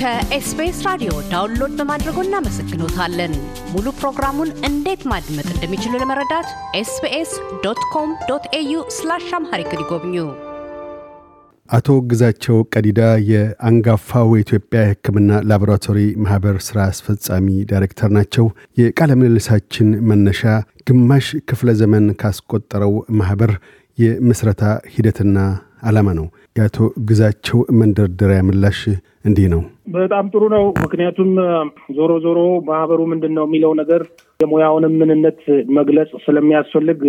ከኤስቢኤስ 0.00 0.80
ራዲዮ 0.86 1.12
download 1.30 1.72
በማድረጎ 1.78 2.18
እናመሰግኖታለን። 2.24 3.32
ሙሉ 3.72 3.86
ፕሮግራሙን 3.98 4.50
እንዴት 4.68 5.02
ማድመጥ 5.12 5.46
እንደሚችሉ 5.54 5.92
ለመረዳት 6.02 6.48
SBS 6.80 7.32
dot 7.64 7.80
com 7.94 8.10
dot 8.28 8.44
au 8.58 8.82
slash 8.96 9.26
Amharic 9.38 9.72
ይጎብኙ። 9.76 10.14
አቶ 11.68 11.96
ግዛቸው 12.10 12.58
ቀዲዳ 12.72 13.00
የአንጋፋው 13.30 14.28
የኢትዮጵያ 14.34 14.82
የሕክምና 14.84 15.40
ላቦራቶሪ 15.50 15.98
ማህበር 16.24 16.56
ስራ 16.68 16.78
አስፈጻሚ 16.92 17.48
ዳይሬክተር 17.70 18.12
ናቸው። 18.16 18.46
የቃለ 18.80 19.10
ምልልሳችን 19.20 19.90
መነሻ 20.10 20.42
ግማሽ 20.88 21.26
ክፍለ 21.50 21.70
ዘመን 21.80 22.06
ካስቆጠረው 22.22 22.94
ማህበር 23.18 23.52
የምስረታ 23.98 24.62
ሂደትና 24.94 25.38
ዓላማ 25.82 26.08
ነው። 26.18 26.26
የአቶ 26.56 26.76
ግዛቸው 27.08 27.58
መንደርደሪያ 27.80 28.40
ምላሽ 28.46 28.80
እንዲህ 29.24 29.46
ነው። 29.52 29.60
በጣም 29.94 30.24
ጥሩ 30.32 30.42
ነው። 30.54 30.64
ምክንያቱም 30.84 31.30
ዞሮ 31.96 32.12
ዞሮ 32.24 32.38
ማህበሩ 32.68 33.00
ምንድን 33.12 33.32
ነው 33.38 33.44
የሚለው 33.48 33.72
ነገር 33.80 34.02
የሙያውንም 34.40 34.94
ምንነት 35.00 35.40
መግለጽ 35.78 36.10
ስለሚያስፈልግ 36.24 37.00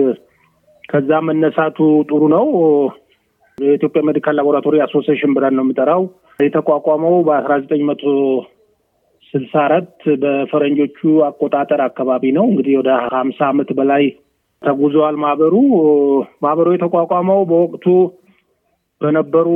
ከዛ 0.89 1.19
መነሳቱ 1.25 1.77
ጥሩ 2.09 2.21
ነው። 2.35 2.45
የኢትዮጵያ 3.57 4.01
Medical 4.07 4.35
Laboratory 4.37 4.77
Association 4.85 5.33
ብለን 5.35 5.55
ነው 5.57 5.65
የምጠራው። 5.65 6.03
የተቋቋመው 6.39 7.15
በአስራ 7.27 7.53
ዘጠኝ 7.63 7.81
መቶ 7.89 8.03
ስልሳ 9.33 9.53
አራት 9.65 9.91
በፈረንጆቹ 10.21 10.99
አቆጣጠር 11.27 11.81
አካባቢ 11.87 12.31
ነው። 12.37 12.45
እንግዲህ 12.51 12.75
ወደ 12.79 12.91
ሀምሳ 13.13 13.39
ዓመት 13.49 13.71
በላይ 13.79 14.03
ተጉዘዋል 14.61 15.15
ማህበሩ። 15.23 15.53
ማህበሩ 16.43 16.67
የተቋቋመው 16.73 17.41
በወቅቱ 17.49 17.85
በነበሩ 19.01 19.47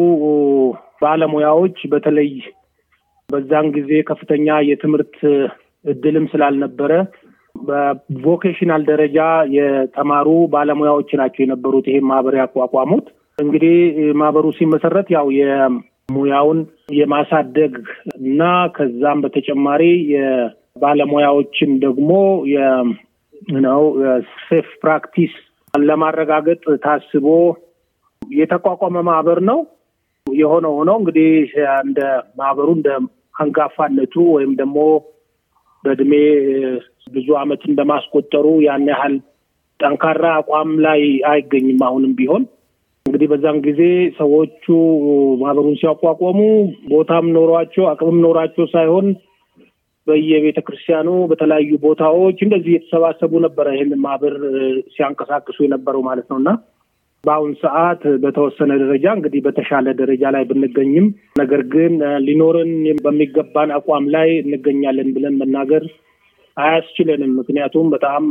ባለሙያዎች 1.01 1.77
በተለይ 1.93 2.29
በዛን 3.29 3.67
ጊዜ 3.75 3.91
ከፍተኛ 4.09 4.47
የትምህርት 4.67 5.17
እድልም 5.85 6.25
ስላልነበረ 6.31 6.91
በቮኬሽናል 7.55 8.83
ደረጃ 8.89 9.17
የተማሩ 9.55 10.29
ባለሙያዎች 10.53 11.09
ናቸው 11.19 11.41
የነበሩት 11.43 11.85
ይሄን 11.89 12.07
ማህበር 12.11 12.35
ያቋቋሙት። 12.39 13.05
እንግዲህ 13.37 13.75
ማህበሩ 14.19 14.45
ሲመሰረት 14.57 15.07
ያው 15.15 15.27
የሙያውን 15.37 16.59
የማሳደግ 16.97 17.75
እና 18.19 18.41
ከዛም 18.75 19.21
በተጨማሪ 19.23 19.83
የባለሙያዎችን 20.13 21.71
ደግሞ 21.85 22.11
ነው 23.63 23.81
safe 24.43 24.67
practice 24.81 25.33
ለማረጋገጥ 25.73 26.61
ታስቦ 26.83 27.27
የተቋቋመ 28.21 28.97
ማህበር 29.07 29.39
ነው። 29.49 29.59
የሆነ 30.27 30.65
ሆኖ 30.75 30.97
እንግዲህ 30.99 31.31
እንደ 31.81 31.99
ማህበሩ 32.39 32.67
እንደ 32.75 32.89
አንጋፋነቱ 33.39 34.15
ወይም 34.35 34.51
ደግሞ 34.59 34.77
በእድሜ 35.83 36.13
ብዙ 37.13 37.27
ዓመት 37.39 37.61
እንደማስቆጠሩ 37.69 38.45
ያን 38.65 38.85
ያህል 38.91 39.15
ጠንካራ 39.79 40.25
አቋም 40.39 40.69
ላይ 40.85 41.01
አይገኝም። 41.31 41.81
አሁንም 41.87 42.13
ቢሆን 42.19 42.43
እንግዲህ 43.05 43.27
በዛን 43.31 43.57
ጊዜ 43.65 43.81
ሰዎቹ 44.17 44.65
ማህበሩን 45.41 45.75
ሲያቋቋሙ 45.81 46.39
ቦታም 46.89 47.25
ኖሯቸው 47.35 47.85
አቅምም 47.91 48.19
ኖሯቸው 48.25 48.65
ሳይሆን 48.73 49.07
በየቤተ 50.07 50.59
ክርስቲያኑ 50.67 51.09
በተለያዩ 51.31 51.71
ቦታዎች 51.83 52.37
እንደዚህ 52.41 52.71
የተሰባሰቡ 52.73 53.33
ነበረ 53.45 53.67
ይህንን 53.75 54.01
ማህበር 54.05 54.33
ሲያንቀሳቅሱ 54.95 55.57
የነበረው 55.63 56.01
ማለት 56.07 56.27
ነው 56.31 56.37
እና 56.41 56.51
በአሁን 57.23 57.51
ሰዓት 57.61 58.01
በተወሰነ 58.23 58.71
ደረጃ 58.81 59.05
እንግዲህ 59.17 59.41
በተሻለ 59.45 59.87
ደረጃ 59.99 60.23
ላይ 60.35 60.43
ብንገኝም 60.49 61.05
ነገር 61.35 61.61
ግን 61.73 61.93
ሊኖርን 62.25 62.73
በሚገባን 63.03 63.69
አቋም 63.77 64.07
ላይ 64.15 64.29
እንገኛለን 64.41 65.09
ብለን 65.15 65.37
መናገር 65.41 65.85
አያስችለንም። 66.57 67.31
ምክንያቱም 67.39 67.87
በጣም 67.89 68.23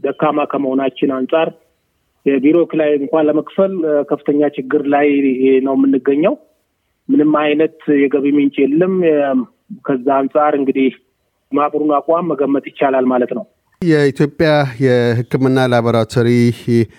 ደካማ 0.00 0.40
ከመሆናችን 0.52 1.10
አንጻር 1.18 1.48
የቢሮ 2.26 2.58
ክራይ 2.70 2.92
እንኳን 2.98 3.26
ለመክፈል 3.28 3.72
ከፍተኛ 4.10 4.48
ችግር 4.56 4.82
ላይ 4.94 5.08
ነው 5.66 5.74
የምንገኘው። 5.78 6.34
ምንም 7.08 7.32
አይነት 7.42 7.78
የገቢ 8.02 8.26
ምንጭ 8.36 8.56
የለም። 8.62 8.94
ከዛ 9.84 10.06
አንጻር 10.20 10.54
እንግዲህ 10.58 10.92
ማህበሩን 11.52 11.92
አቋም 11.96 12.30
መገመት 12.32 12.64
ይቻላል 12.70 13.06
ማለት 13.12 13.32
ነው። 13.38 13.44
የኢትዮጵያ 13.82 14.48
የሕክምና 14.84 15.58
ላቦራቶሪ 15.72 16.28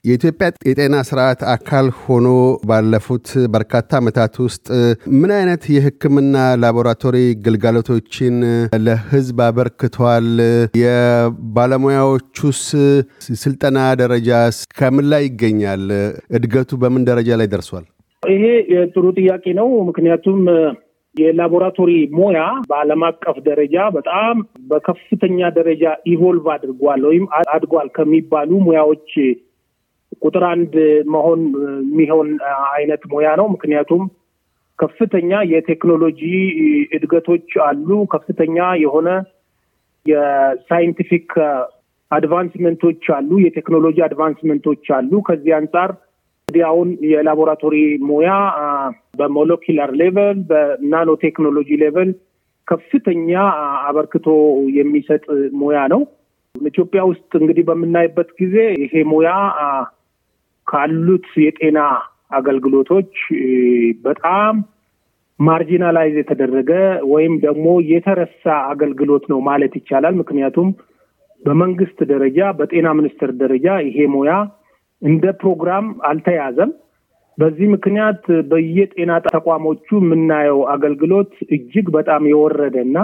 የኢትዮጵያ 0.05 0.47
የጤና 0.69 0.95
ስርዓት 1.09 1.41
አካል 1.53 1.87
ሆኖ 1.99 2.27
ባለፉት 2.69 3.27
በርካታ 3.53 3.89
ዓመታት 4.01 4.33
ውስጥ 4.45 4.65
ምን 5.19 5.31
አይነት 5.37 5.63
የሕክምና 5.75 6.35
ላቦራቶሪ 6.63 7.17
ግልጋሎቶችን 7.45 8.35
ለሕዝብ 8.85 9.39
አበርክቷል? 9.47 10.27
የባለሙያዎቹስ 10.83 12.61
ስልጠና 13.43 13.79
ደረጃ 14.01 14.29
ከምን 14.77 15.07
ላይ 15.13 15.23
ይገኛል? 15.29 15.85
እድገቱ 16.37 16.71
በምን 16.83 17.05
ደረጃ 17.09 17.37
ላይ 17.41 17.49
ደርሷል? 17.53 17.85
ይሄ 18.23 18.43
ጥሩ 18.93 19.05
ጥያቄ 19.19 19.45
ነው። 19.57 19.69
ምክንያቱም 19.89 20.37
የላቦራቶሪ 21.15 21.91
ሙያ 22.15 22.39
በዓለም 22.69 23.01
አቀፍ 23.07 23.37
ደረጃ 23.47 23.75
በጣም 23.95 24.35
በከፍተኛ 24.69 25.49
ደረጃ 25.57 25.83
ኢቮልቭ 26.05 26.45
አድርጓል 26.53 27.01
ወይም 27.09 27.25
አድጓል 27.53 27.89
ከሚባሉ 27.97 28.51
ሙያዎች 28.65 29.11
ቁጥር 30.21 30.43
አንድ 30.49 30.73
መሆን 31.13 31.41
የሚሆን 31.85 32.29
አይነት 32.73 33.03
ሙያ 33.13 33.29
ነው። 33.39 33.47
ምክንያቱም 33.53 34.03
ከፍተኛ 34.79 35.31
የቴክኖሎጂ 35.51 36.21
እድገቶች 36.97 37.49
አሉ። 37.65 37.89
ከፍተኛ 38.13 38.57
የሆነ 38.83 39.09
የ 40.05 40.26
scientific 40.26 41.29
advancement 42.11 42.79
ኦች 42.79 43.03
አሉ። 43.17 43.31
የቴክኖሎጂ 43.43 43.97
advancement 44.07 44.64
ኦች 44.64 44.85
አሉ። 44.97 45.21
ከዚህ 45.21 45.53
አንጻር 45.59 45.91
አሁን 46.65 46.89
የላቦራቶሪ 47.11 47.75
ሙያ 48.07 48.31
በ 49.17 49.31
molecular 49.31 49.91
level 50.01 50.37
በ 50.49 50.69
nano 50.69 51.09
technology 51.23 51.69
level 51.83 52.11
ከፍተኛ 52.67 53.31
አበርክቶ 53.87 54.27
የሚሰጥ 54.77 55.23
ሙያ 55.61 55.79
ነው። 55.93 56.01
ኢትዮጵያ 56.55 57.01
ውስጥ 57.11 57.31
እንግዲህ 57.39 57.63
በምናይበት 57.69 58.29
ጊዜ 58.39 58.55
ይሄ 58.83 59.03
ሙያ 59.11 59.29
ካሉት 60.67 61.27
የጤና 61.43 61.79
አገልግሎቶች 62.31 63.13
በጣም 64.05 64.53
ማርጂናላይዝ 65.39 66.15
የተደረገ 66.19 66.71
ወይም 67.13 67.33
ደግሞ 67.39 67.67
የተረሳ 67.91 68.43
አገልግሎት 68.71 69.23
ነው 69.31 69.39
ማለት 69.47 69.73
ይቻላል። 69.79 70.15
ምክንያቱም 70.21 70.67
በመንግስት 71.41 71.99
ደረጃ 72.11 72.39
በጤና 72.59 72.87
ሚኒስቴር 72.99 73.31
ደረጃ 73.41 73.67
ይሄ 73.87 74.05
ሙያ 74.13 74.33
እንደ 75.03 75.25
ፕሮግራም 75.41 75.85
አልተያዘም። 76.09 76.71
በዚህ 77.37 77.67
ምክንያት 77.73 78.23
በየጤና 78.49 79.11
ተቋሞቹ 79.27 79.87
የምናየው 79.99 80.59
አገልግሎት 80.73 81.31
እጅግ 81.55 81.87
በጣም 81.95 82.23
የወረደ 82.31 82.75
እና 82.87 82.97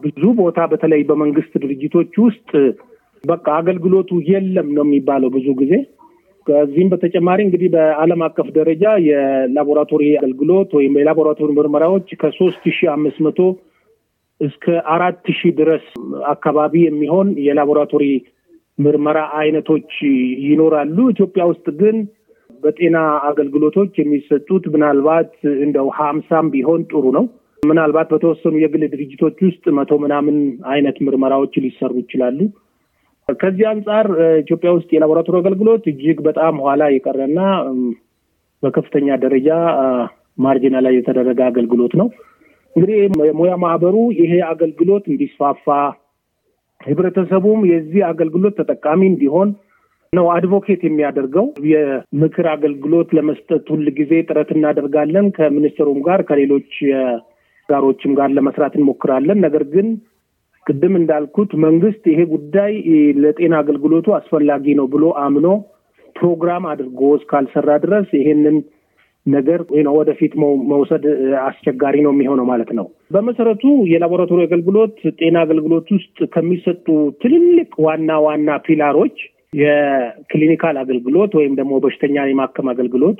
ብዙ 0.00 0.22
ቦታ 0.38 0.60
በተለይ 0.72 1.02
በመንግስት 1.08 1.52
ድርጅቶች 1.62 2.12
ውስጥ 2.24 2.50
በቃ 3.24 3.46
አገልግሎቱ 3.60 4.10
የለም 4.30 4.68
ነው 4.76 4.84
የሚባለው 4.86 5.30
ብዙ 5.36 5.46
ጊዜ። 5.60 5.74
ከዚህም 6.46 6.88
በተጨማሪ 6.92 7.38
እንግዲህ 7.44 7.68
በዓለም 7.74 8.22
አቀፍ 8.26 8.48
ደረጃ 8.56 8.84
የላቦራቶሪ 9.06 10.02
አገልግሎት 10.18 10.70
ወይም 10.78 10.98
የላቦራቶሪ 11.00 11.50
ምርመራዎች 11.58 12.08
ከሶስት 12.22 12.64
ሺህ 12.68 12.90
አምስት 12.94 13.20
መቶ 13.26 13.38
እስከ 14.40 14.64
አራት 14.94 15.26
ሺህ 15.38 15.52
ድረስ 15.60 15.84
አካባቢ 16.28 16.74
የሚሆን 16.84 17.28
የላቦራቶሪ 17.46 18.06
ምርመራ 18.78 19.18
አይነቶች 19.38 19.90
ይኖራሉ። 20.46 20.96
ኢትዮጵያ 21.10 21.42
ውስጥ 21.50 21.66
ግን 21.80 21.96
በጤና 22.62 22.98
አገልግሎቶች 23.28 23.92
የሚሰጡት 24.00 24.64
ምናልባት 24.74 25.32
እንደው 25.64 25.88
ሀምሳም 25.98 26.46
ቢሆን 26.54 26.82
ጥሩ 26.90 27.04
ነው። 27.16 27.24
ምናልባት 27.62 28.08
በተወሰኑ 28.12 28.54
የግል 28.60 28.82
ድርጅቶች 28.92 29.36
ውስጥ 29.46 29.64
መቶ 29.76 29.92
ምናምን 30.02 30.36
አይነት 30.72 30.96
ምርመራዎች 31.06 31.54
ሊሰሩ 31.64 31.92
ይችላሉ። 32.02 32.38
ከዚህ 33.38 33.66
አንጻር 33.70 34.06
ኢትዮጵያ 34.40 34.70
ውስጥ 34.76 34.88
የላቦራቶሪ 34.94 35.36
አገልግሎት 35.40 35.84
እጅግ 35.92 36.18
በጣም 36.26 36.54
ኋላ 36.64 36.82
የቀረና 36.94 37.40
በከፍተኛ 38.62 39.16
ደረጃ 39.24 39.48
ማርጂና 40.38 40.86
የተደረገ 40.96 41.40
አገልግሎት 41.48 41.92
ነው። 42.00 42.08
እንግዲህ 42.76 42.96
የሙያ 43.28 43.52
ማህበሩ 43.64 43.96
ይሄ 44.20 44.32
አገልግሎት 44.52 45.04
እንዲስፋፋ 45.10 45.66
ህብረተሰቡም 46.84 47.60
የዚህ 47.70 48.02
አገልግሎት 48.08 48.54
ተጠቃሚ 48.60 49.00
እንዲሆን 49.06 49.48
ነው 50.12 50.26
አድቮኬት 50.32 50.82
የሚያደርገው። 50.84 51.46
የምክር 51.70 52.46
አገልግሎት 52.52 53.08
ለመስጠት 53.16 53.64
ሁል 53.72 53.86
ጊዜ 53.98 54.12
ጥረት 54.28 54.50
እናደርጋለን። 54.56 55.26
ከሚኒስትሩም 55.38 56.00
ጋር 56.08 56.20
ከሌሎች 56.28 56.72
ጋሮችም 57.68 58.12
ጋር 58.18 58.28
ለመስራት 58.36 58.74
እንሞክራለን። 58.78 59.38
ነገር 59.46 59.64
ግን 59.74 59.86
ቅድም 60.66 60.94
እንዳልኩት 60.98 61.50
መንግስት 61.64 62.04
ይሄ 62.10 62.20
ጉዳይ 62.34 62.72
ለጤና 63.22 63.54
አገልግሎቱ 63.62 64.06
አስፈላጊ 64.18 64.74
ነው 64.78 64.86
ብሎ 64.94 65.04
አምኖ 65.24 65.46
ፕሮግራም 66.16 66.64
አድርጎ 66.72 67.00
እስካልሰራ 67.18 67.70
ድረስ 67.84 68.08
ይሄንን 68.18 68.56
ነገር 69.26 69.60
ወደፊት 69.98 70.32
መውሰድ 70.70 71.04
አስቸጋሪ 71.44 71.96
ነው 72.06 72.12
የሚሆነው 72.14 72.46
ማለት 72.50 72.70
ነው። 72.78 72.86
በመሰረቱ 73.14 73.62
የላቦራቶሪ 73.90 74.40
አገልግሎት 74.46 74.96
ጤና 75.18 75.36
አገልግሎት 75.44 75.88
ውስጥ 75.96 76.18
ከሚሰጡ 76.34 76.86
ትልልቅ 77.22 77.70
ዋና 77.86 78.10
ዋና 78.24 78.56
pillar 78.66 78.96
ኦች 78.96 79.16
የ 79.60 79.83
clinical 79.83 80.76
አገልግሎት 80.82 81.32
ወይም 81.38 81.52
ደግሞ 81.60 81.74
በሽተኛን 81.84 82.30
የማከም 82.30 82.68
አገልግሎት 82.72 83.18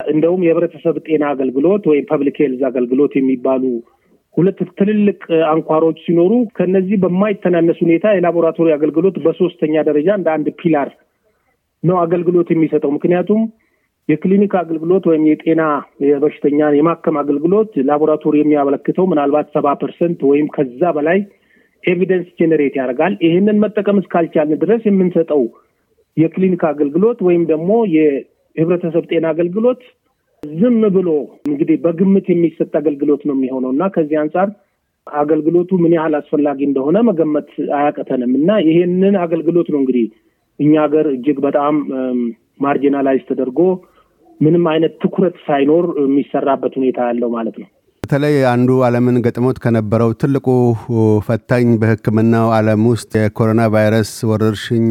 እንደውም 0.00 0.44
የህብረተሰብ 0.46 0.96
ጤና 1.06 1.24
አገልግሎት 1.34 1.84
ወይም 1.90 2.04
public 2.10 2.36
health 2.42 2.62
አገልግሎት 2.70 3.12
የሚባሉ 3.16 3.62
ሁለት 4.34 4.58
ትልልቅ 4.78 5.20
አንኳሮች 5.52 5.98
ሲኖሩ 6.06 6.32
ከነዚህ 6.56 6.96
በማይተናነስ 7.04 7.78
ሁኔታ 7.84 8.06
የላቦራቶሪ 8.14 8.68
አገልግሎት 8.74 9.16
በሶስተኛ 9.24 9.84
ደረጃ 9.88 10.08
እንደ 10.18 10.28
አንድ 10.34 10.48
pillar 10.60 10.88
ነው 11.82 11.96
አገልግሎት 12.02 12.48
የሚሰጠው። 12.52 12.90
ምክንያቱም 12.96 13.40
የክሊኒክ 14.08 14.52
አገልግሎት 14.60 15.04
ወይም 15.10 15.22
የጤና 15.28 15.62
የበሽተኛን 16.06 16.76
የማከም 16.78 17.16
አገልግሎት 17.22 17.70
ላቦራቶሪ 17.88 18.36
የሚያመለክተው 18.40 19.06
ምናልባት 19.12 19.46
ሰባ 19.56 19.72
percent 19.80 20.20
ወይም 20.30 20.46
ከዛ 20.56 20.90
በላይ 20.96 21.18
evidence 21.84 22.28
generate 22.38 22.74
ያደርጋል። 22.80 23.14
ይህንን 23.26 23.60
መጠቀም 23.64 23.98
እስካልቻልን 24.02 24.60
ድረስ 24.62 24.82
የምንሰጠው 24.88 25.42
የክሊኒክ 26.16 26.62
አገልግሎት 26.70 27.18
ወይም 27.26 27.42
ደግሞ 27.50 27.72
የህብረተሰብ 27.96 29.04
ጤና 29.10 29.26
አገልግሎት 29.34 29.82
ዝም 30.42 30.80
ብሎ 30.96 31.08
እንግዲህ 31.50 31.76
በግምት 31.84 32.26
የሚሰጥ 32.32 32.72
አገልግሎት 32.80 33.22
ነው 33.28 33.34
የሚሆነው 33.36 33.70
እና 33.74 33.84
ከዚህ 33.94 34.16
አንጻር 34.22 34.48
አገልግሎቱ 35.06 35.70
ምን 35.82 35.92
ያህል 35.96 36.14
አስፈላጊ 36.18 36.60
እንደሆነ 36.68 36.96
መገመት 37.08 37.50
አያቅተንም 37.78 38.32
እና 38.38 38.50
ይሄንን 38.66 39.16
አገልግሎት 39.24 39.68
ነው 39.72 39.78
እንግዲህ 39.82 40.06
እኛ 40.58 40.72
ሀገር 40.84 41.06
እጅግ 41.14 41.38
በጣም 41.46 41.74
marginalize 42.60 43.22
ተደርጎ 43.30 43.60
ምንም 44.40 44.64
አይነት 44.72 44.94
ትኩረት 45.02 45.36
ሳይኖር 45.46 45.86
የሚሰራበት 46.02 46.74
ሁኔታ 46.78 47.08
ያለው 47.08 47.30
ማለት 47.36 47.56
ነው። 47.62 47.68
በተለይ 48.02 48.34
አንዱ 48.50 48.70
ዓለምን 48.86 49.16
ገጥሞት 49.24 49.56
ከነበረው 49.62 50.10
ትልቁ 50.20 50.44
ፈታኝ 51.26 51.68
በሕክምናው 51.80 52.48
ዓለም 52.56 52.82
ውስጥ 52.90 53.10
የኮሮና 53.16 53.62
ቫይረስ 53.74 54.10
ወረርሽኝ 54.30 54.86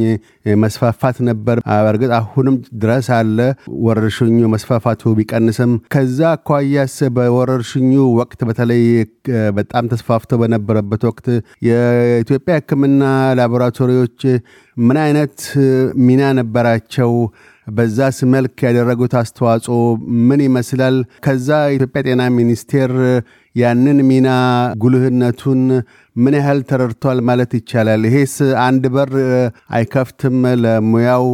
መስፋፋት 0.64 1.18
ነበር። 1.30 1.60
በእርግጥ 1.78 2.12
አሁንም 2.18 2.56
ድረስ 2.82 3.08
አለ 3.18 3.38
ወረርሽኙ 3.86 4.42
መስፋፋቱ 4.56 5.14
ቢቀንስም፣ 5.20 5.72
ከዛ 5.96 6.20
አኳያስ 6.34 6.98
በወረርሽኙ 7.18 7.90
ወቅት 8.20 8.42
በተለይ 8.50 8.84
በጣም 9.58 9.90
ተስፋፍቶ 9.94 10.42
በነበረበት 10.42 11.06
ወቅት 11.10 11.28
የኢትዮጵያ 11.70 12.60
ሕክምና 12.60 13.02
ላቦራቶሪዎች 13.40 14.20
ምን 14.78 15.00
አይነት 15.04 15.40
ሚና 16.06 16.22
ነበራቸው? 16.40 17.12
በዛስ 17.68 18.18
መልክ 18.34 18.56
ያደረጉት 18.68 19.14
አስተዋጽኦ 19.22 19.78
ምን 20.28 20.42
ይመስላል? 20.46 20.96
ከዛ 21.26 21.50
የኢትዮጵያ 21.66 22.02
ጤና 22.08 22.22
ሚኒስቴር 22.38 22.92
ያንን 23.56 24.00
ሚና 24.10 24.30
ጉልህነቱን 24.84 25.62
ምን 26.16 26.36
ያህል 26.40 26.60
ተረድቷል 26.70 27.20
ማለት 27.30 27.52
ይቻላል? 27.60 28.02
ይሄስ 28.10 28.36
አንድ 28.68 28.86
በር 28.96 29.12
አይከፍትም? 29.78 30.38
ለሙያው 30.64 31.26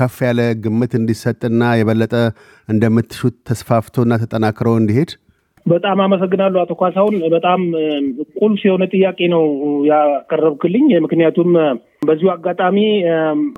ከፍ 0.00 0.16
ያለ 0.28 0.40
ግምት 0.64 0.94
እንዲሰጥና 1.00 1.62
የበለጠ 1.80 2.14
እንደምትሹት 2.68 3.36
ተስፋፍቶና 3.50 4.20
ተጠናክሮ 4.24 4.68
እንዲሄድ 4.82 5.12
በጣም 5.68 5.98
አመሰግናለሁ 6.00 6.58
አቶ 6.62 6.72
ካሳሁን። 6.80 7.14
በጣም 7.34 7.60
ቁልፍ 8.40 8.60
የሆነ 8.66 8.84
ጥያቄ 8.92 9.28
ነው 9.34 9.44
ያቀረብክልኝ። 9.88 10.86
ምክንያቱም 11.04 11.50
በዚሁ 12.08 12.28
አጋጣሚ 12.34 12.78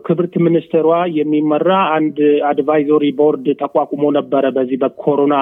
ክብርት 0.07 0.35
ሚኒስትሯ 0.47 0.89
የሚመራ 1.19 1.69
አንድ 1.97 2.19
አድቫይዞሪ 2.51 3.07
ቦርድ 3.21 3.47
ተቋቁሞ 3.62 4.05
ነበረ 4.19 4.47
በዚህ 4.57 4.79
በኮሮና 4.83 5.37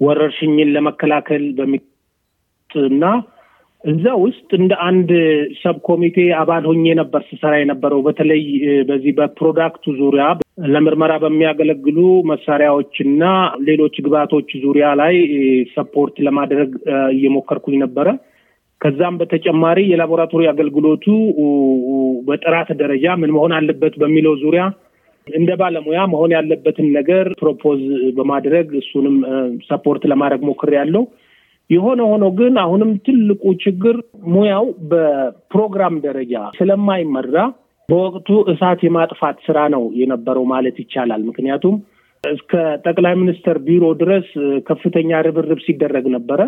ወረርሽኝን 0.00 0.72
ለመከላከል 0.74 1.44
በሚ 1.58 1.74
እና 2.70 3.04
እዛ 3.86 4.04
ውስጥ 4.22 4.48
እንደ 4.58 4.72
አንድ 4.86 5.10
sub 5.60 5.76
ኮሚቴ 5.88 6.16
አባል 6.38 6.64
ሆኜ 6.68 6.94
ነበር 7.00 7.20
ስሰራ 7.28 7.52
የነበረው። 7.58 8.00
በተለይ 8.06 8.42
በዚህ 8.88 9.12
በ 9.18 9.30
product 9.30 9.72
ኡ 9.72 9.84
ዙሪያ 9.98 10.24
ለምርመራ 10.66 11.12
በሚያገለግሉ 11.24 11.98
መሳሪያዎች 12.30 12.94
እና 13.06 13.24
ሌሎች 13.68 13.96
ግብዓቶች 14.06 14.48
ዙሪያ 14.64 14.86
ላይ 15.00 15.14
support 15.74 16.16
ለማድረግ 16.28 16.72
እየሞከርኩኝ 17.16 17.76
ነበረ። 17.84 18.08
ከዛም 18.80 19.14
በተጨማሪ 19.20 19.78
የላቦራቶሪ 19.90 20.42
አገልግሎቱ 20.50 21.04
በጥራት 22.28 22.70
ደረጃ 22.82 23.06
ምን 23.20 23.30
መሆን 23.36 23.54
አለበት 23.58 23.94
በሚለው 24.02 24.34
ዙሪያ 24.42 24.64
እንደ 25.26 25.50
ባለሙያ 25.60 26.00
መሆን 26.12 26.32
ያለበትን 26.36 26.88
ነገር 26.96 27.26
propose 27.40 27.80
በማድረግ 28.18 28.66
እሱንም 28.80 29.16
support 29.68 30.02
ለማድረግ 30.12 30.42
ሞክሬያለሁ። 30.50 31.02
የሆነ 31.70 32.00
ሆኖ 32.10 32.24
ግን 32.38 32.54
አሁንም 32.62 32.90
ትልቁ 33.06 33.42
ችግር 33.62 33.96
ሙያው 34.34 34.66
በፕሮግራም 34.90 35.94
ደረጃ 36.04 36.34
ስለማይመራ 36.58 37.36
በወቅቱ 37.88 38.28
እሳት 38.52 38.80
የማጥፋት 38.86 39.36
ስራ 39.46 39.58
ነው 39.74 39.82
የነበረው 40.00 40.44
ማለት 40.52 40.76
ይቻላል። 40.82 41.22
ምክንያቱም 41.28 41.74
እስከ 42.24 42.52
ጠቅላይ 42.86 43.14
ሚኒስትር 43.20 43.56
ቢሮ 43.66 43.84
ድረስ 44.00 44.28
ከፍተኛ 44.68 45.20
ርብርብ 45.26 45.60
ሲደረግ 45.66 46.06
ነበረ። 46.16 46.40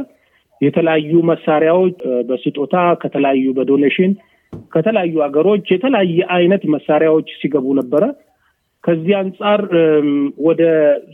የተለያዩ 0.61 1.11
መሳሪያዎች 1.31 1.99
በስጦታ 2.29 2.77
ከተለያዩ 3.03 3.47
በ 3.59 3.69
donation 3.69 4.13
ከተለያዩ 4.73 5.15
ሀገሮች 5.25 5.67
የተለያየ 5.75 6.19
አይነት 6.37 6.63
መሳሪያዎች 6.75 7.29
ሲገቡ 7.41 7.67
ነበረ። 7.81 8.05
ከዚህ 8.89 9.15
አንጻር 9.17 9.61
ወደ 10.47 10.63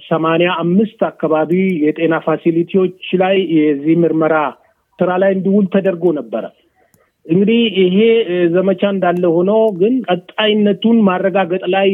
ሰማንያ 0.09 0.51
አምስት 0.63 1.01
አካባቢ 1.09 1.53
የጤና 1.85 2.15
ፋሲሊቲዎች 2.27 3.07
ላይ 3.23 3.37
የዚህ 3.57 3.97
ምርመራ 4.03 4.35
ስራ 4.99 5.11
ላይ 5.23 5.33
እንዲውል 5.37 5.67
ተደርጎ 5.73 6.13
ነበረ። 6.19 6.45
እንግዲህ 7.27 7.61
ይሄ 7.83 7.97
ዘመቻ 8.53 8.83
እንዳለ 8.95 9.25
ሆኖ 9.37 9.51
ግን 9.81 9.95
ቀጣይነቱን 10.07 10.99
ማረጋገጥ 11.01 11.63
ላይ 11.75 11.89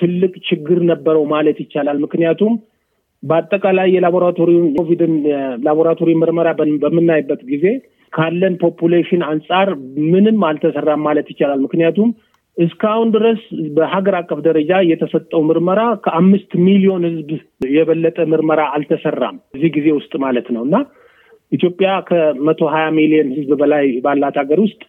ትልቅ 0.00 0.32
ችግር 0.48 0.78
ነበረው 0.90 1.24
ማለት 1.32 1.58
ይቻላል። 1.64 1.98
ምክንያቱም 2.04 2.54
በአጠቃላይ 3.22 3.90
የላቦራቶሪ 3.94 4.50
ኮቪድን 4.76 5.14
ላቦራቶሪ 5.64 6.14
ምርመራ 6.14 6.48
በምናይበት 6.82 7.42
ጊዜ 7.50 7.64
ካለን 8.12 8.56
population 8.62 9.24
አንጻር 9.30 9.70
ምንም 10.12 10.40
አልተሰራም 10.50 11.02
ማለት 11.02 11.28
ይቻላል። 11.34 11.60
ምክንያቱም 11.66 12.10
እስካሁን 12.56 13.08
ድረስ 13.14 13.40
በሀገር 13.76 14.14
አቀፍ 14.18 14.38
ደረጃ 14.46 14.72
የተሰጠው 14.90 15.40
ምርመራ 15.48 15.80
ከአምስት 16.04 16.52
ሚሊዮን 16.66 17.02
ሕዝብ 17.08 17.30
የበለጠ 17.74 18.18
ምርመራ 18.32 18.60
አልተሰራም 18.76 19.36
እዚህ 19.56 19.70
ጊዜ 19.76 19.88
ውስጥ 19.98 20.12
ማለት 20.24 20.46
ነው 20.54 20.62
እና 20.68 20.76
ኢትዮጵያ 21.52 21.88
ከመቶ 22.08 22.60
ሀያ 22.74 22.86
ሚሊዮን 22.96 23.28
ሕዝብ 23.36 23.52
በላይ 23.60 23.86
ባላት 24.06 24.36
ሀገር 24.42 24.60
ውስጥ 24.64 24.80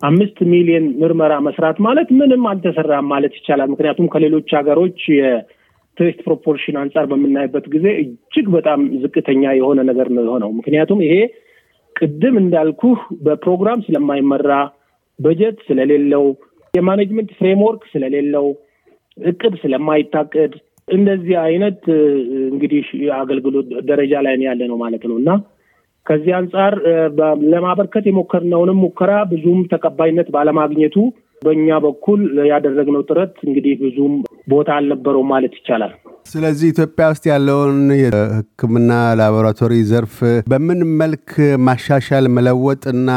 አምስት 0.00 0.38
ሚሊዮን 0.52 0.86
ምርመራ 1.00 1.32
መስራት 1.46 1.78
ማለት 1.86 2.08
ምንም 2.18 2.44
አልተሰራም 2.50 3.06
ማለት 3.12 3.32
ይቻላል። 3.38 3.68
ምክንያቱም 3.72 4.06
ከሌሎች 4.14 4.48
ሀገሮች 4.58 5.00
የ 5.16 5.51
test 5.51 6.20
proportion 6.26 6.76
አንጻር 6.82 7.06
በምናይበት 7.10 7.66
ጊዜ 7.74 7.86
እጅግ 8.02 8.46
በጣም 8.56 8.80
ዝቅተኛ 9.02 9.42
የሆነ 9.58 9.80
ነገር 9.90 10.08
ነው 10.16 10.22
የሆነው። 10.26 10.52
ምክንያቱም 10.58 11.00
ይሄ 11.06 11.14
ቅድም 11.96 12.36
እንዳልኩህ 12.42 12.98
በፕሮግራም 13.24 13.82
ስለማይመራ 13.86 14.50
በጀት 15.18 15.58
ስለሌለው 15.66 16.24
የ 16.74 16.83
management 16.83 17.30
framework 17.38 17.82
ስለሌለው 17.92 18.46
እቅድ 19.18 19.54
ስለማይታቀድ 19.62 20.52
እንደዚህ 20.88 21.36
አይነት 21.40 21.80
እንግዲህ 22.50 22.86
አገልግሎት 23.14 23.66
ደረጃ 23.84 24.12
ላይ 24.20 24.36
ያለ 24.40 24.60
ነው 24.70 24.76
ማለት 24.76 25.02
ነው። 25.10 25.16
እና 25.16 25.30
ከዚህ 26.06 26.32
አንጻር 26.36 26.74
ለማበርከት 27.52 28.04
የሞከርነውንም 28.08 28.78
ሙከራ 28.84 29.12
ብዙም 29.32 29.60
ተቀባይነት 29.72 30.28
ባለማግኘቱ 30.30 30.96
በእኛ 31.42 31.78
በኩል 31.84 32.20
ያደረግነው 32.50 33.02
ጥረት 33.08 33.34
እንግዲህ 33.46 33.74
ብዙም 33.80 34.14
ቦታ 34.48 34.68
አልነበረውም 34.76 35.28
ማለት 35.32 35.52
ይቻላል። 35.58 35.92
ስለዚህ 36.26 36.66
ኢትዮጵያ 36.72 37.04
ውስጥ 37.12 37.24
ያለውን 37.30 37.78
የሕክምና 38.00 38.90
ላቦራቶሪ 39.20 39.74
ዘርፍ 39.90 40.16
በምን 40.50 40.80
መልክ 41.00 41.30
ማሻሻል 41.66 42.26
መለወጥ 42.36 42.82
እና 42.92 43.10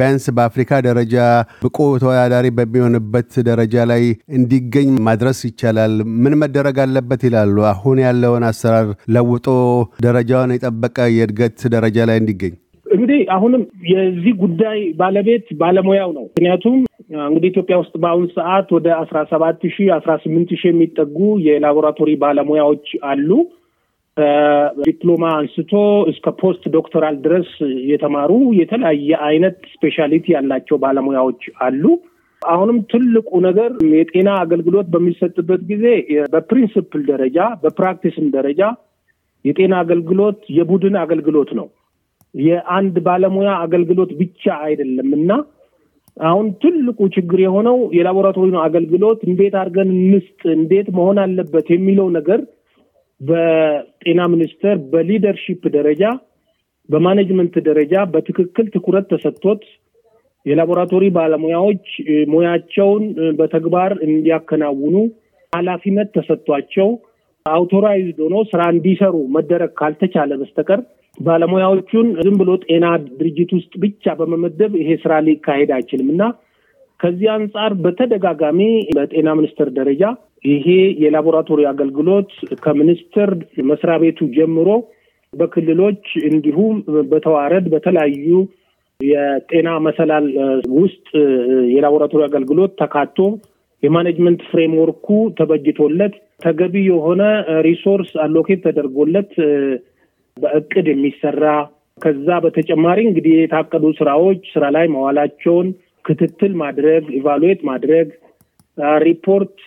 ቢያንስ 0.00 0.26
በአፍሪካ 0.36 0.80
ደረጃ 0.88 1.14
ብቁ 1.62 1.78
ተወዳዳሪ 2.02 2.46
በሚሆንበት 2.58 3.32
ደረጃ 3.50 3.86
ላይ 3.92 4.04
እንዲገኝ 4.36 4.90
ማድረስ 5.08 5.40
ይቻላል? 5.48 5.94
ምን 6.22 6.36
መደረግ 6.42 6.78
አለበት 6.84 7.22
ይላሉ? 7.28 7.56
አሁን 7.72 7.98
ያለውን 8.06 8.46
አሰራር 8.50 8.86
ለውጦ 9.16 9.46
ደረጃውን 10.06 10.54
የጠበቀ 10.56 10.98
የእድገት 11.16 11.60
ደረጃ 11.76 12.06
ላይ 12.10 12.18
እንዲገኝ 12.22 12.54
እንግዲህ 12.86 13.20
አሁንም 13.34 13.62
የዚህ 13.90 14.34
ጉዳይ 14.42 14.78
ባለቤት 15.00 15.46
ባለሙያው 15.60 16.10
ነው። 16.16 16.24
ምክንያቱም 16.28 16.76
እንግዲህ 17.10 17.48
ኢትዮጵያ 17.52 17.76
ውስጥ 17.80 17.94
በአሁኑ 18.02 18.24
ሰዓት 18.36 18.68
ወደ 18.76 18.88
አስራ 19.00 19.18
ሰባት 19.30 19.60
ሺህ 19.74 19.88
አስራ 19.96 20.12
ስምንት 20.22 20.50
ሺህ 20.54 20.70
የሚጠጉ 20.70 21.16
የላቦራቶሪ 21.44 22.10
ባለሙያዎች 22.22 22.88
አሉ። 23.10 23.28
ዲፕሎማ 24.80 25.24
አንስቶ 25.38 25.72
እስከ 26.10 26.26
post 26.40 26.62
doctoral 26.76 27.16
ድረስ 27.24 27.48
የተማሩ 27.90 28.30
የተለያየ 28.60 29.10
አይነት 29.26 29.58
specialty 29.72 30.26
ያላቸው 30.34 30.76
ባለሙያዎች 30.84 31.42
አሉ። 31.66 31.82
አሁንም 32.42 32.78
ትልቁ 32.90 33.30
ነገር 33.46 33.70
የጤና 33.92 34.30
አገልግሎት 34.42 34.86
በሚሰጥበት 34.94 35.62
ጊዜ 35.70 35.84
በ 36.32 36.45
principle 36.45 37.02
ደረጃ 37.10 37.38
በ 37.62 37.73
practice 37.73 38.15
ም 38.15 38.26
ደረጃ 38.36 38.62
የጤና 39.44 39.74
አገልግሎት 39.84 40.40
የቡድን 40.58 40.96
አገልግሎት 41.02 41.50
ነው። 41.58 41.66
የአንድ 42.34 42.96
ባለሙያ 43.04 43.50
አገልግሎት 43.64 44.10
ብቻ 44.20 44.44
አይደለም 44.66 45.10
እና 45.18 45.30
አሁን 46.16 46.46
ትልቁ 46.62 46.98
ችግር 47.14 47.38
የሆነው 47.42 47.78
የላቦራቶሪ 47.96 48.50
አገልግሎት 48.66 49.20
እንዴት 49.28 49.54
አድርገን 49.60 49.90
እንስጥ፣ 49.96 50.42
እንዴት 50.54 50.86
መሆን 50.98 51.18
አለበት 51.24 51.66
የሚለው 51.74 52.08
ነገር 52.16 52.40
በጤና 53.20 54.20
ሚኒስቴር 54.32 54.76
በ 54.92 55.04
leadership 55.04 55.62
ደረጃ 55.76 56.02
በ 56.88 56.99
management 56.99 57.54
ደረጃ 57.68 57.94
በትክክል 58.12 58.66
ትኩረት 58.74 59.06
ተሰጥቶት 59.12 59.62
የላቦራቶሪ 60.46 61.04
ባለሙያዎች 61.16 61.86
ሙያቸውን 62.32 63.04
በተግባር 63.38 63.92
እንዲያከናውኑ 64.06 64.96
ኃላፊነት 65.52 66.08
ተሰጥቷቸው 66.16 66.88
authorized 67.50 68.18
ሆኖ 68.24 68.36
ስራ 68.50 68.62
እንዲሰሩ 68.74 69.14
መደረግ 69.36 69.70
ካልተቻለ 69.80 70.32
በስተቀር 70.40 70.80
ባለሙያዎቹን 71.18 72.08
ዝም 72.18 72.34
ብሎ 72.40 72.50
ጤና 72.64 72.86
ድርጅት 73.12 73.50
ውስጥ 73.56 73.72
ብቻ 73.84 74.14
በመመደብ 74.18 74.72
ይሄ 74.80 74.88
ስራ 75.04 75.12
ሊካሄድ 75.26 75.70
አይችልም። 75.76 76.08
እና 76.14 76.22
ከዚህ 77.00 77.28
አንጻር 77.34 77.72
በተደጋጋሚ 77.84 78.60
በጤና 78.96 79.28
ሚኒስቴር 79.38 79.68
ደረጃ 79.78 80.02
ይሄ 80.44 80.66
የላቦራቶሪ 81.02 81.60
አገልግሎት 81.70 82.30
ከሚኒስቴር 82.64 83.30
መስሪያ 83.70 83.96
ቤቱ 84.02 84.28
ጀምሮ 84.36 84.68
በክልሎች 85.32 86.02
እንዲሁም 86.28 86.74
በተዋረድ 87.10 87.66
በተለያዩ 87.72 88.28
የጤና 89.00 89.68
መሰላል 89.86 90.26
ውስጥ 90.78 91.08
የላቦራቶሪ 91.74 92.22
አገልግሎት 92.28 92.72
ተካቶ 92.80 93.18
የ 93.82 93.92
management 93.92 94.40
framework 94.50 94.96
ኡ 94.96 95.06
ተበጅቶለት 95.38 96.14
ተገቢ 96.44 96.74
የሆነ 96.86 97.22
resource 97.66 98.10
allocate 98.24 98.60
ተደርጎለት 98.66 99.32
በእቅድ 100.36 100.86
የሚሰራ 100.90 101.44
ከዛ 102.00 102.28
በተጨማሪ 102.44 102.98
እንግዲህ 103.06 103.34
የታቀዱ 103.36 103.84
ስራዎች 104.00 104.42
ስራ 104.54 104.64
ላይ 104.76 104.86
መዋላቸውን 104.94 105.68
ክትትል 106.04 106.52
ማድረግ 106.62 107.04
evaluate 107.18 107.60
ማድረግ 107.70 108.08
ሪፖርት 109.02 109.58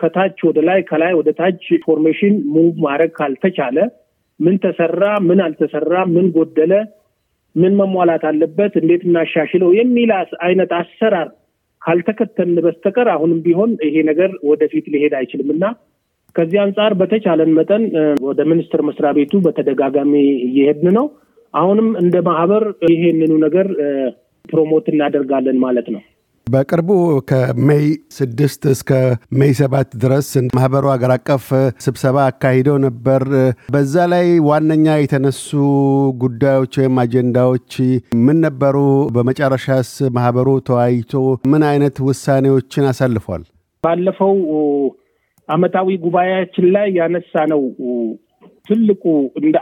ከታች 0.00 0.38
ወደ 0.48 0.58
ላይ 0.68 0.80
ከላይ 0.90 1.12
ወደ 1.18 1.30
ታች 1.38 1.62
information 1.76 2.34
move 2.54 2.74
ማድረግ 2.86 3.10
ካልተቻለ 3.18 3.78
ምን 4.40 4.56
ተሰራ፣ 4.64 5.02
ምን 5.28 5.38
አልተሰራ፣ 5.44 5.92
ምን 6.14 6.26
ጎደለ፣ 6.34 6.72
ምን 7.56 7.72
መሟላት 7.80 8.24
አለበት፣ 8.30 8.72
እንዴት 8.80 9.02
እናሻሽለው 9.08 9.70
የሚል 9.78 10.10
አይነት 10.42 10.72
አሰራር 10.80 11.28
ካልተከተልን 11.88 12.58
በስተቀር 12.64 13.08
አሁንም 13.12 13.38
ቢሆን 13.44 13.70
ይሄ 13.86 13.96
ነገር 14.08 14.30
ወደፊት 14.48 14.86
ሊሄድ 14.94 15.14
አይችልም 15.18 15.50
እና 15.54 15.64
ከዚህ 16.36 16.58
አንጻር 16.64 16.92
በተቻለን 17.00 17.50
መጠን 17.58 17.84
ወደ 18.26 18.40
ሚኒስቴር 18.50 18.80
መስሪያ 18.88 19.10
ቤቱ 19.16 19.34
በተደጋጋሚ 19.46 20.12
እየሄድን 20.48 20.88
ነው። 20.98 21.06
አሁንም 21.54 21.88
እንደ 22.02 22.16
ማህበር 22.26 22.64
ይሄንኑ 22.88 23.32
ነገር 23.46 23.66
promote 24.44 24.86
እናደርጋለን 24.92 25.56
ማለት 25.64 25.88
ነው። 25.94 26.02
በቅርቡ 26.48 26.90
ከ 27.30 27.52
May 27.52 27.84
ስድስት 28.10 28.62
እስከ 28.72 28.90
May 29.38 29.52
ሰባት 29.58 29.90
ድረስ 30.02 30.28
ማህበሩ 30.56 30.84
ሀገር 30.92 31.12
አቀፍ 31.14 31.46
ስብሰባ 31.86 32.16
አካሂደው 32.30 32.76
ነበር። 32.84 33.22
በዛ 33.74 34.04
ላይ 34.12 34.28
ዋነኛ 34.48 34.96
የተነሱ 34.98 35.48
ጉዳዮች 36.22 36.74
ወይም 36.80 37.00
አጀንዳዎች 37.02 37.72
ምን 38.26 38.38
ነበሩ? 38.46 38.76
በመጨረሻስ 39.16 39.90
ማህበሩ 40.16 40.48
ተወያይቶ 40.68 41.12
ምን 41.52 41.64
አይነት 41.70 41.98
ውሳኔዎችን 42.08 42.88
አሳልፏል? 42.92 43.42
ባለፈው 43.84 44.34
አመታዊ 45.48 45.88
ጉባኤያችን 46.04 46.66
ላይ 46.74 46.88
ያነሳ 46.98 47.44
ነው 47.52 47.62
ትልቁ 48.68 49.04
እንደ 49.40 49.56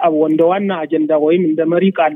ዋና 0.50 0.71
አጀንዳ 0.85 1.12
ወይም 1.25 1.43
እንደ 1.50 1.61
መሪ 1.73 1.85
ቃል 1.99 2.14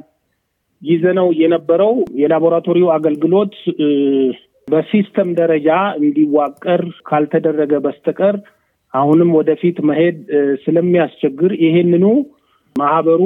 ይዘነው 0.83 1.29
የነበረው 1.41 1.93
የላቦራቶሪው 2.21 2.89
አገልግሎት 2.95 3.55
በ 4.71 4.85
system 4.85 5.29
ደረጃ 5.39 5.69
እንዲዋቀር 6.01 6.83
ካልተደረገ 7.09 7.73
በስተቀር 7.85 8.37
አሁንም 8.95 9.31
ወደፊት 9.39 9.77
መሄድ 9.89 10.17
ስለሚያስቸግር 10.65 11.53
ይሄንኑ 11.65 12.05
ማህበሩ 12.77 13.23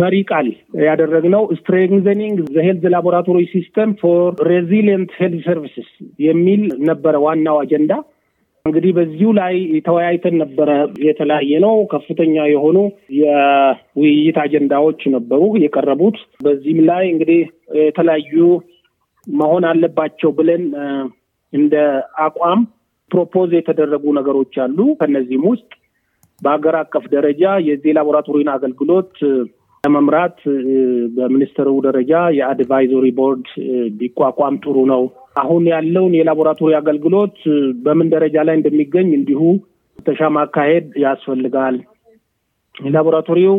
መሪ 0.00 0.16
ቃል 0.30 0.48
ያደረግነው 0.86 1.44
strengthening 1.58 2.38
the 2.48 2.64
health 2.66 2.84
laboratory 2.94 3.38
system 3.52 3.90
for 4.00 4.32
resilient 4.50 5.12
health 5.20 5.44
services 5.46 5.88
የሚል 6.24 6.62
ነበረ 6.90 7.14
ዋናው 7.24 7.58
አጀንዳ። 7.62 7.92
እንግዲህ 8.64 8.90
በዚሁ 8.96 9.28
ላይ 9.38 9.54
ተወያይተን 9.86 10.34
ነበረ። 10.42 10.68
የተለያየ 11.06 11.52
ነው። 11.64 11.74
ከፍተኛ 11.92 12.34
የሆኑ 12.50 12.76
የውይይት 13.20 14.36
አጀንዳዎች 14.44 15.00
ነበሩ 15.14 15.40
የቀረቡት። 15.64 16.18
በዚህም 16.44 16.80
ላይ 16.90 17.04
እንግዲህ 17.12 17.40
የተለያዩ 17.82 18.36
መሆን 19.26 19.64
አለባቸው 19.68 20.30
ብለን 20.38 20.64
እንደ 21.52 21.74
አቋም 22.24 22.60
propose 23.10 23.50
የተደረጉ 23.56 24.04
ነገሮች 24.18 24.54
አሉ። 24.64 24.78
ከነዚህም 25.00 25.44
ውስጥ 25.50 25.70
በሀገር 26.42 26.76
አቀፍ 26.78 27.04
ደረጃ 27.12 27.42
የዚህ 27.66 27.92
ላቦራቶሪን 27.96 28.48
አገልግሎት 28.54 29.12
ለመምራት 29.84 30.38
በሚኒስትሩ 31.16 31.68
ደረጃ 31.86 32.12
የ 32.36 32.50
advisory 32.50 33.06
board 33.18 33.46
ቢቋቋም 34.00 34.56
ጥሩ 34.64 34.76
ነው። 34.92 35.02
አሁን 35.42 35.62
ያለውን 35.72 36.14
የላቦራቶሪ 36.16 36.72
አገልግሎት 36.80 37.36
በምን 37.84 38.08
ደረጃ 38.14 38.36
ላይ 38.48 38.56
እንደሚገኝ 38.58 39.08
እንዲሁ 39.18 39.40
ፍተሻ 39.98 40.28
ማካሄድ 40.36 40.86
ያስፈልጋል። 41.04 41.76
የላቦራቶሪው 42.74 43.54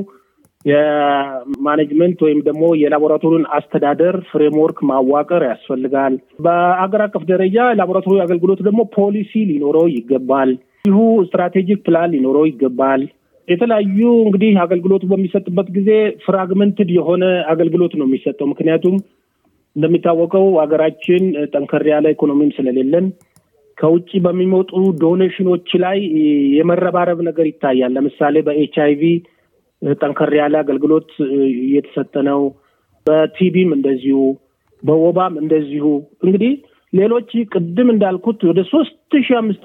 የ 0.65 0.91
management 0.91 2.19
ወይም 2.25 2.39
ደግሞ 2.46 2.65
የላቦራቶሪውን 2.82 3.48
አስተዳደር 3.58 4.15
framework 4.29 4.77
ማዋቀር 4.89 5.43
ያስፈልጋል። 5.50 6.13
በአገር 6.46 7.01
አቀፍ 7.05 7.24
ደረጃ 7.32 7.65
ላቦራቶሪ 7.79 8.20
አገልግሎት 8.25 8.62
ደግሞ 8.67 8.84
ፖሊሲ 8.96 9.34
ሊኖረው 9.50 9.88
ይገባል። 9.96 10.51
እንዲሁ 10.79 11.00
strategic 11.27 11.81
plan 11.85 12.13
ሊኖረው 12.15 12.46
ይገባል። 12.50 13.03
የተለያዩ 13.48 14.00
እንግዲህ 14.25 14.53
አገልግሎቱ 14.63 15.03
በሚሰጥበት 15.10 15.67
ጊዜ 15.77 15.89
fragmented 16.25 16.89
የሆነ 16.98 17.24
አገልግሎት 17.53 17.93
ነው 18.00 18.08
የሚሰጠው። 18.08 18.48
ምክንያቱም 18.51 18.96
እንደሚታወቀው 19.75 20.46
ሀገራችን 20.62 21.24
ጠንከር 21.53 21.84
ያለ 21.91 22.08
ኢኮኖሚም 22.13 22.51
ስለሌለን 22.58 23.05
ከውጭ 23.77 24.12
በሚመጡ 24.25 24.72
donation 25.01 25.47
ኦች 25.47 25.69
ላይ 25.84 26.00
የመረባረብ 26.58 27.20
ነገር 27.29 27.46
ይታያል። 27.50 27.93
ለምሳሌ 27.96 28.36
በኤች 28.48 28.75
አይ 28.84 28.91
ቪ 28.93 29.13
ጠንከር 29.97 30.31
ያለ 30.39 30.55
አገልግሎት 30.63 31.09
እየተሰጠ 31.63 32.13
ነው። 32.29 32.41
በ 33.05 33.27
TB 33.27 33.50
ም 33.50 33.71
እንደዚሁ፣ 33.77 34.19
በወባም 34.83 35.33
እንደዚሁ። 35.41 35.85
እንግዲህ 36.25 36.53
ሌሎች 36.93 37.29
ቅድም 37.53 37.87
እንዳልኩት 37.93 38.39
ወደ 38.49 38.61
ሶስት 38.71 38.95
ሺ 39.25 39.35
አምስት 39.39 39.63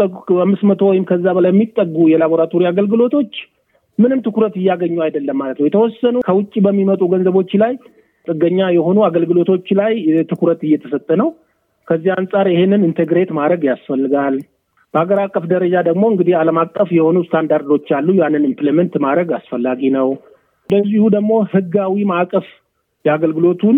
መቶ 0.71 0.83
ወይም 0.91 1.05
ከዛ 1.11 1.27
በላይ 1.37 1.53
የሚጠጉ 1.55 1.97
የላቦራቶሪ 2.11 2.65
አገልግሎቶች 2.71 3.33
ምንም 3.99 4.21
ትኩረት 4.27 4.55
እያገኙ 4.61 4.97
አይደለም 5.07 5.37
ማለት 5.43 5.57
ነው። 5.61 5.67
የተወሰኑ 5.69 6.17
ከውጭ 6.27 6.55
በሚመጡ 6.67 7.03
ገንዘቦች 7.13 7.53
ላይ 7.63 7.73
ጥገኛ 8.27 8.61
የሆኑ 8.77 8.99
አገልግሎቶች 9.09 9.67
ላይ 9.81 9.93
ትኩረት 10.31 10.61
እየተሰጠ 10.69 11.09
ነው። 11.23 11.29
ከዚህ 11.89 12.11
አንጻር 12.17 12.47
ይሄንን 12.53 12.83
integrate 12.89 13.31
ማድረግ 13.39 13.63
ያስፈልጋል። 13.71 14.35
በሀገር 14.95 15.19
አቀፍ 15.23 15.45
ደረጃ 15.51 15.77
ደግሞ 15.89 16.05
እንግዲህ 16.13 16.35
ዓለም 16.39 16.59
አቀፍ 16.63 16.89
የሆኑ 16.97 17.19
ስታንዳርዶች 17.27 17.89
አሉ። 17.97 18.09
ያንን 18.21 18.47
implement 18.49 18.95
ማድረግ 19.05 19.31
አስፈላጊ 19.39 19.91
ነው። 19.97 20.09
እንደዚሁ 20.71 21.03
ደግሞ 21.15 21.33
ህጋዊ 21.53 21.95
ማዕቀፍ 22.11 22.47
የአገልግሎቱን 23.05 23.77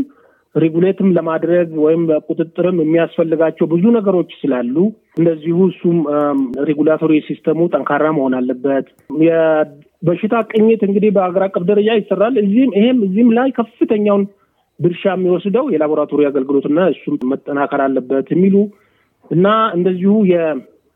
regulate 0.55 0.98
ም 0.98 1.09
ለማድረግ 1.17 1.69
ወይም 1.83 2.01
ቁጥጥርም 2.29 2.79
የሚያስፈልጋቸው 2.83 3.67
ብዙ 3.73 3.85
ነገሮች 3.97 4.31
ስላሉ 4.39 4.77
እንደዚሁ 5.19 5.59
እሱም 5.69 5.99
regulatory 6.69 7.21
system 7.29 7.59
ኡ 7.59 7.69
ጠንካራ 7.73 8.07
መሆን 8.17 8.35
አለበት። 8.39 8.87
የበሽታ 9.25 10.35
ቅኝት 10.51 10.83
እንግዲህ 10.89 11.13
በሀገር 11.17 11.45
አቀፍ 11.47 11.65
ደረጃ 11.71 11.91
ይሰራል። 12.01 12.37
እዚህም 12.43 12.73
ይሄም 12.79 12.99
እዚህም 13.07 13.31
ላይ 13.39 13.51
ከፍተኛውን 13.59 14.25
ድርሻ 14.79 15.05
የሚወስደው 15.15 15.65
የላቦራቶሪ 15.73 16.23
አገልግሎትና 16.29 16.81
እሱም 16.93 17.17
መጠናከር 17.33 17.81
አለበት 17.87 18.29
የሚሉ 18.35 18.57
እና 19.31 19.47
እንደዚሁ 19.77 20.13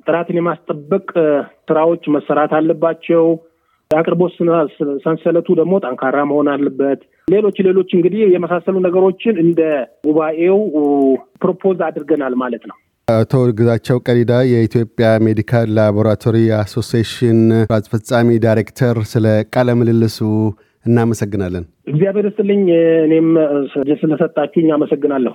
የጥራትን 0.07 0.39
የማስጠበቅ 0.39 1.07
ስራዎች 1.69 2.03
መሰራት 2.15 2.53
አለባቸው። 2.57 3.25
የአቅርቦት 3.91 4.33
ሰንሰለቱ 5.05 5.49
ደግሞ 5.61 5.75
ጠንካራ 5.85 6.19
መሆን 6.31 6.49
አለበት። 6.55 7.01
ሌሎች 7.29 7.57
ሌሎች 7.67 7.91
እንግዲህ 7.97 8.23
የመሳሰሉ 8.35 8.77
ነገሮችን 8.87 9.35
እንደ 9.45 9.61
ጉባኤው 10.07 10.59
propose 11.43 11.79
አድርገናል 11.89 12.35
ማለት 12.43 12.65
ነው። 12.71 12.77
አቶ 13.09 13.33
ግዛቸው 13.59 13.97
ቀዲዳ 14.07 14.33
የኢትዮጵያ 14.51 15.09
Medical 15.27 15.67
Laboratory 15.79 16.37
Association 16.59 17.41
አስፈጻሚ 17.77 18.39
ዳይሬክተር፣ 18.45 18.99
ስለ 19.13 19.27
ቃለ 19.55 19.71
ምልልሱ 19.81 20.19
እናመሰግናለን። 20.87 21.65
እግዚአብሔር 21.93 22.27
ይስጥልኝ። 22.31 22.63
እኔም 23.07 23.29
ስለሰጣችሁኝ 24.01 24.71
አመሰግናለሁ። 24.77 25.35